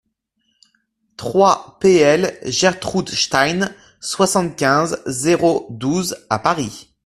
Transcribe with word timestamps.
trois 1.15 1.77
pL 1.79 2.35
GERTRUDE 2.43 3.09
STEIN, 3.09 3.71
soixante-quinze, 3.99 4.99
zéro 5.05 5.67
douze 5.69 6.25
à 6.31 6.39
Paris 6.39 6.89